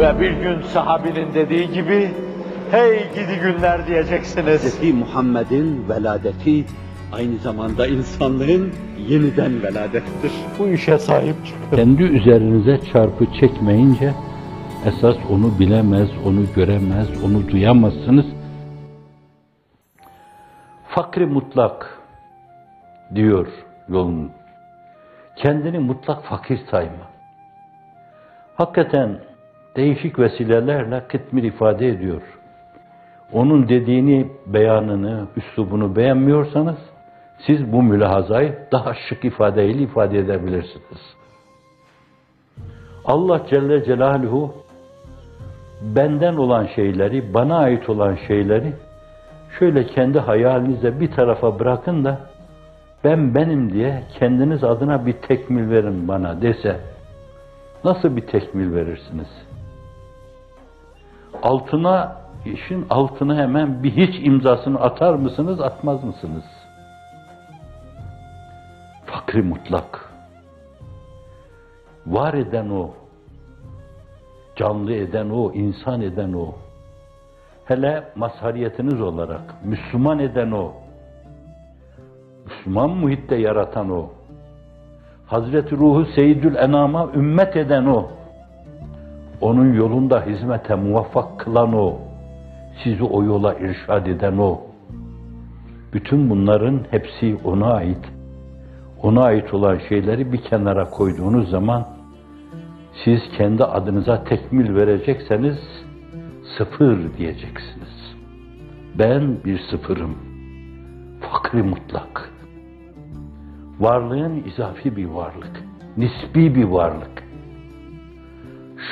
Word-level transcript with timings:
Ve 0.00 0.20
bir 0.20 0.30
gün 0.30 0.62
sahabinin 0.62 1.34
dediği 1.34 1.72
gibi, 1.72 2.10
hey 2.70 2.98
gidi 3.14 3.40
günler 3.42 3.86
diyeceksiniz. 3.86 4.82
Hz. 4.82 4.94
Muhammed'in 4.94 5.88
veladeti 5.88 6.64
aynı 7.12 7.38
zamanda 7.38 7.86
insanlığın 7.86 8.72
yeniden 9.08 9.62
veladettir. 9.62 10.32
Bu 10.58 10.68
işe 10.68 10.98
sahip 10.98 11.46
çıkın. 11.46 11.76
Kendi 11.76 12.02
üzerinize 12.02 12.80
çarpı 12.92 13.26
çekmeyince 13.40 14.12
esas 14.86 15.16
onu 15.30 15.58
bilemez, 15.58 16.08
onu 16.26 16.44
göremez, 16.56 17.24
onu 17.24 17.48
duyamazsınız. 17.48 18.26
Fakri 20.88 21.26
mutlak 21.26 21.98
diyor 23.14 23.48
yolun. 23.88 24.32
Kendini 25.36 25.78
mutlak 25.78 26.24
fakir 26.24 26.60
sayma. 26.70 27.10
Hakikaten 28.56 29.29
değişik 29.76 30.18
vesilelerle 30.18 31.04
kıtmir 31.08 31.42
ifade 31.42 31.88
ediyor. 31.88 32.22
Onun 33.32 33.68
dediğini, 33.68 34.28
beyanını, 34.46 35.26
üslubunu 35.36 35.96
beğenmiyorsanız 35.96 36.78
siz 37.46 37.72
bu 37.72 37.82
mülahazayı 37.82 38.58
daha 38.72 38.94
şık 38.94 39.24
ifadeyle 39.24 39.82
ifade 39.82 40.18
edebilirsiniz. 40.18 41.16
Allah 43.04 43.46
Celle 43.50 43.84
Celaluhu 43.84 44.54
benden 45.82 46.36
olan 46.36 46.66
şeyleri, 46.66 47.34
bana 47.34 47.58
ait 47.58 47.88
olan 47.88 48.18
şeyleri 48.26 48.72
şöyle 49.58 49.86
kendi 49.86 50.18
hayalinize 50.18 51.00
bir 51.00 51.10
tarafa 51.10 51.58
bırakın 51.58 52.04
da 52.04 52.18
ben 53.04 53.34
benim 53.34 53.72
diye 53.72 54.02
kendiniz 54.18 54.64
adına 54.64 55.06
bir 55.06 55.12
tekmil 55.12 55.70
verin 55.70 56.08
bana 56.08 56.42
dese 56.42 56.80
nasıl 57.84 58.16
bir 58.16 58.26
tekmil 58.26 58.74
verirsiniz? 58.74 59.49
Altına, 61.42 62.16
işin 62.44 62.86
altına 62.90 63.36
hemen 63.36 63.82
bir 63.82 63.90
hiç 63.90 64.26
imzasını 64.26 64.80
atar 64.80 65.14
mısınız, 65.14 65.60
atmaz 65.60 66.04
mısınız? 66.04 66.44
Fakri 69.06 69.42
mutlak. 69.42 70.10
Var 72.06 72.34
eden 72.34 72.70
o, 72.70 72.90
canlı 74.56 74.92
eden 74.92 75.30
o, 75.30 75.52
insan 75.52 76.00
eden 76.00 76.32
o. 76.32 76.54
Hele 77.64 78.04
mazhariyetiniz 78.16 79.00
olarak 79.00 79.64
Müslüman 79.64 80.18
eden 80.18 80.50
o. 80.50 80.72
Müslüman 82.44 82.90
muhitte 82.90 83.36
yaratan 83.36 83.90
o. 83.90 84.10
Hazreti 85.26 85.76
Ruhu 85.76 86.04
Seyyidül 86.04 86.54
Enam'a 86.54 87.08
ümmet 87.14 87.56
eden 87.56 87.86
o. 87.86 88.08
Onun 89.40 89.72
yolunda 89.72 90.26
hizmete 90.26 90.74
muvaffak 90.74 91.40
kılan 91.40 91.74
o. 91.74 91.98
Sizi 92.84 93.04
o 93.04 93.24
yola 93.24 93.54
irşad 93.54 94.06
eden 94.06 94.38
o. 94.38 94.60
Bütün 95.92 96.30
bunların 96.30 96.80
hepsi 96.90 97.36
ona 97.44 97.72
ait. 97.72 98.04
Ona 99.02 99.22
ait 99.22 99.54
olan 99.54 99.78
şeyleri 99.88 100.32
bir 100.32 100.38
kenara 100.38 100.90
koyduğunuz 100.90 101.50
zaman 101.50 101.86
siz 103.04 103.20
kendi 103.38 103.64
adınıza 103.64 104.24
tekmil 104.24 104.74
verecekseniz 104.74 105.58
sıfır 106.58 106.98
diyeceksiniz. 107.18 108.16
Ben 108.98 109.44
bir 109.44 109.58
sıfırım. 109.70 110.14
Fakri 111.20 111.62
mutlak. 111.62 112.30
Varlığın 113.80 114.42
izafi 114.44 114.96
bir 114.96 115.06
varlık. 115.06 115.64
Nisbi 115.96 116.54
bir 116.54 116.64
varlık. 116.64 117.29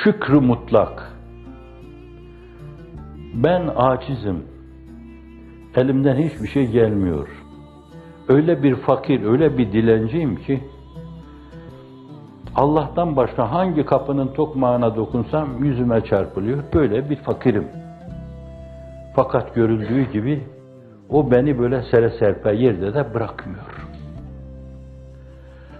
Şükrü 0.03 0.39
mutlak. 0.39 1.13
Ben 3.33 3.69
acizim. 3.75 4.43
Elimden 5.75 6.15
hiçbir 6.15 6.47
şey 6.47 6.67
gelmiyor. 6.67 7.27
Öyle 8.27 8.63
bir 8.63 8.75
fakir, 8.75 9.23
öyle 9.23 9.57
bir 9.57 9.71
dilenciyim 9.71 10.35
ki 10.35 10.63
Allah'tan 12.55 13.15
başka 13.15 13.51
hangi 13.51 13.85
kapının 13.85 14.27
tokmağına 14.27 14.95
dokunsam 14.95 15.63
yüzüme 15.63 16.01
çarpılıyor. 16.01 16.63
Böyle 16.73 17.09
bir 17.09 17.15
fakirim. 17.15 17.67
Fakat 19.15 19.55
görüldüğü 19.55 20.11
gibi 20.11 20.43
o 21.09 21.31
beni 21.31 21.59
böyle 21.59 21.83
sere 21.83 22.09
serpe 22.09 22.53
yerde 22.53 22.93
de 22.93 23.13
bırakmıyor. 23.13 23.87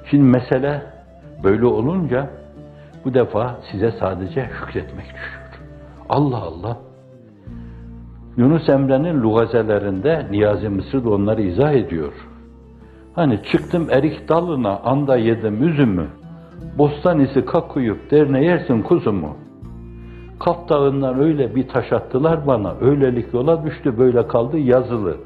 Şimdi 0.09 0.23
mesele 0.23 0.81
böyle 1.43 1.65
olunca 1.65 2.38
bu 3.05 3.13
defa 3.13 3.59
size 3.71 3.91
sadece 3.91 4.49
şükretmek 4.59 5.05
düşüyor. 5.05 5.39
Allah 6.09 6.37
Allah. 6.37 6.77
Yunus 8.37 8.69
Emre'nin 8.69 9.21
lugazelerinde 9.21 10.27
Niyazi 10.31 10.69
Mısır 10.69 11.05
da 11.05 11.09
onları 11.09 11.41
izah 11.41 11.71
ediyor. 11.71 12.13
Hani 13.13 13.39
çıktım 13.51 13.87
erik 13.91 14.29
dalına 14.29 14.79
anda 14.79 15.17
yedim 15.17 15.67
üzümü. 15.67 16.07
Bostan 16.77 17.19
isi 17.19 17.45
kakuyup 17.45 18.11
derne 18.11 18.45
yersin 18.45 18.81
kuzumu. 18.81 19.37
Kaf 20.39 20.69
dağından 20.69 21.19
öyle 21.19 21.55
bir 21.55 21.67
taş 21.67 21.93
attılar 21.93 22.47
bana, 22.47 22.73
öylelik 22.81 23.33
yola 23.33 23.65
düştü 23.65 23.97
böyle 23.97 24.27
kaldı 24.27 24.57
yazılı. 24.57 25.17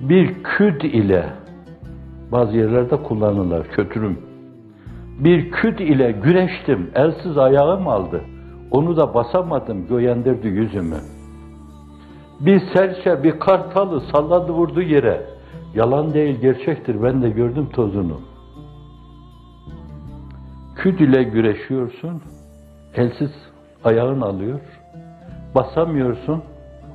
Bir 0.00 0.42
küd 0.42 0.80
ile, 0.80 1.26
bazı 2.32 2.56
yerlerde 2.56 2.96
kullanırlar 2.96 3.68
kötürüm. 3.68 4.27
Bir 5.18 5.50
küd 5.50 5.78
ile 5.78 6.12
güreştim, 6.12 6.90
elsiz 6.94 7.38
ayağım 7.38 7.88
aldı. 7.88 8.20
Onu 8.70 8.96
da 8.96 9.14
basamadım, 9.14 9.86
göyendirdi 9.86 10.48
yüzümü. 10.48 10.98
Bir 12.40 12.62
serçe, 12.74 13.22
bir 13.22 13.40
kartalı 13.40 14.00
salladı 14.00 14.52
vurdu 14.52 14.82
yere. 14.82 15.26
Yalan 15.74 16.14
değil, 16.14 16.40
gerçektir, 16.40 17.02
ben 17.02 17.22
de 17.22 17.30
gördüm 17.30 17.68
tozunu. 17.72 18.20
Küd 20.76 20.98
ile 20.98 21.22
güreşiyorsun, 21.22 22.22
elsiz 22.94 23.30
ayağın 23.84 24.20
alıyor, 24.20 24.60
basamıyorsun, 25.54 26.42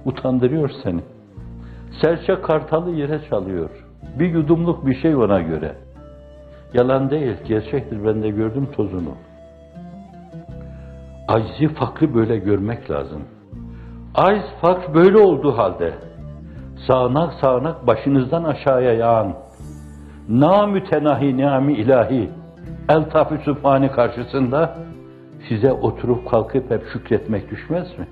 utandırıyor 0.06 0.70
seni. 0.84 1.02
Serçe 2.02 2.42
kartalı 2.42 2.92
yere 2.92 3.22
çalıyor. 3.30 3.70
Bir 4.20 4.30
yudumluk 4.30 4.86
bir 4.86 4.96
şey 4.96 5.16
ona 5.16 5.42
göre. 5.42 5.76
Yalan 6.75 7.11
değil, 7.11 7.37
gerçektir, 7.49 8.05
ben 8.05 8.23
de 8.23 8.29
gördüm 8.29 8.69
tozunu. 8.77 9.15
Acizi 11.29 11.75
fakri 11.75 12.15
böyle 12.15 12.39
görmek 12.39 12.91
lazım. 12.91 13.23
Aciz 14.15 14.45
fakr 14.61 14.95
böyle 14.95 15.19
olduğu 15.19 15.59
halde, 15.59 15.93
sağanak 16.87 17.33
sağanak 17.41 17.87
başınızdan 17.87 18.45
aşağıya 18.45 18.93
yağan, 18.93 19.35
namütenahi 20.29 21.37
ni'ami 21.37 21.73
ilahi, 21.73 22.31
eltaf-ı 22.89 23.39
sübhani 23.45 23.91
karşısında 23.91 24.77
size 25.49 25.73
oturup 25.73 26.31
kalkıp 26.31 26.71
hep 26.71 26.83
şükretmek 26.93 27.51
düşmez 27.51 27.99
mi? 27.99 28.07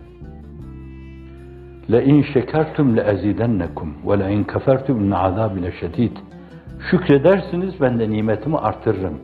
لَاِنْ 1.90 2.18
شَكَرْتُمْ 2.32 2.86
لَاَزِيدَنَّكُمْ 2.98 3.88
وَلَاِنْ 4.08 4.44
كَفَرْتُمْ 4.52 4.96
اِنَّ 5.02 5.12
عَذَابِ 5.24 5.54
لَشَد۪يدٍ 5.66 6.16
Şükredersiniz, 6.89 7.81
ben 7.81 7.99
de 7.99 8.09
nimetimi 8.09 8.57
artırırım. 8.57 9.21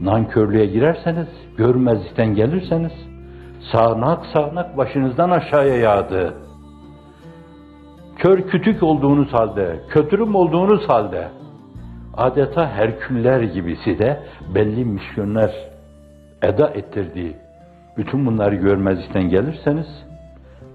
Nankörlüğe 0.00 0.66
girerseniz, 0.66 1.28
görmezlikten 1.56 2.34
gelirseniz, 2.34 2.92
sağanak 3.72 4.26
sağanak 4.26 4.76
başınızdan 4.76 5.30
aşağıya 5.30 5.76
yağdı. 5.76 6.34
Kör 8.16 8.42
kütük 8.48 8.82
olduğunuz 8.82 9.32
halde, 9.32 9.80
kötürüm 9.88 10.34
olduğunuz 10.34 10.88
halde, 10.88 11.28
adeta 12.16 12.70
Herküller 12.70 13.40
gibisi 13.40 13.98
de 13.98 14.20
belli 14.54 14.84
misyonlar 14.84 15.50
eda 16.42 16.68
ettirdiği 16.68 17.36
bütün 17.96 18.26
bunları 18.26 18.54
görmezlikten 18.54 19.28
gelirseniz 19.28 19.86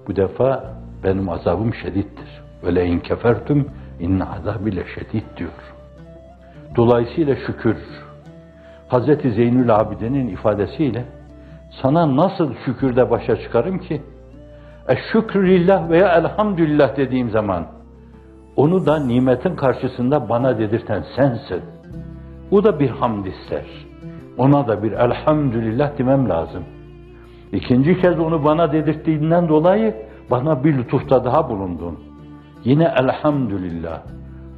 bu 0.08 0.16
defa 0.16 0.74
benim 1.04 1.28
azabım 1.28 1.74
şedittir. 1.74 2.42
Ve 2.64 2.74
le 2.74 2.86
in 2.86 2.98
kefertum 2.98 3.68
inne 4.00 4.24
azabi 4.24 4.76
le 4.76 4.84
şedid 4.94 5.24
diyor. 5.36 5.75
Dolayısıyla 6.76 7.36
şükür 7.36 7.76
Hazreti 8.88 9.30
Zeynül 9.30 9.76
Abide'nin 9.76 10.28
ifadesiyle 10.28 11.04
sana 11.82 12.16
nasıl 12.16 12.54
şükürde 12.64 13.10
başa 13.10 13.36
çıkarım 13.36 13.78
ki? 13.78 14.02
Eşşükrü 14.88 15.48
lillah 15.48 15.90
veya 15.90 16.08
elhamdülillah 16.08 16.96
dediğim 16.96 17.30
zaman 17.30 17.66
onu 18.56 18.86
da 18.86 18.98
nimetin 18.98 19.56
karşısında 19.56 20.28
bana 20.28 20.58
dedirten 20.58 21.04
sensin. 21.16 21.62
Bu 22.50 22.64
da 22.64 22.80
bir 22.80 22.90
hamd 22.90 23.26
ister. 23.26 23.64
Ona 24.38 24.68
da 24.68 24.82
bir 24.82 24.92
elhamdülillah 24.92 25.98
demem 25.98 26.28
lazım. 26.28 26.64
İkinci 27.52 28.00
kez 28.00 28.18
onu 28.18 28.44
bana 28.44 28.72
dedirttiğinden 28.72 29.48
dolayı 29.48 29.94
bana 30.30 30.64
bir 30.64 30.78
lütufta 30.78 31.24
daha 31.24 31.48
bulundun. 31.48 31.98
Yine 32.64 32.94
elhamdülillah. 33.00 34.02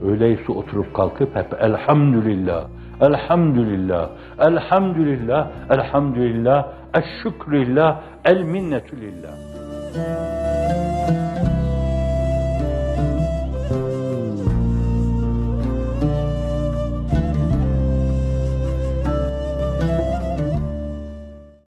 Öyleyse 0.02 0.52
oturup 0.52 0.94
kalkıp 0.94 1.36
hep 1.36 1.62
elhamdülillah, 1.62 2.68
Elhamdülillah, 3.00 4.10
elhamdülillah, 4.38 5.50
elhamdülillah, 5.70 6.66
eşşükrülillah, 6.94 8.00
el 8.24 8.42
minnetülillah. 8.42 10.37